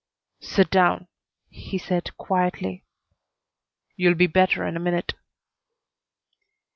"Sit 0.39 0.71
down," 0.71 1.07
he 1.51 1.77
said, 1.77 2.17
quietly. 2.17 2.83
"You'll 3.95 4.15
be 4.15 4.25
better 4.25 4.65
in 4.65 4.75
a 4.75 4.79
minute." 4.79 5.13